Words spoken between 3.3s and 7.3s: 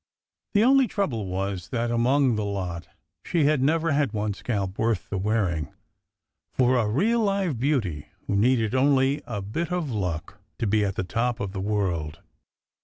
had never had one scalp worth the wearing, for a real